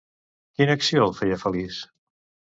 [0.61, 1.77] Quina acció el feia feliç?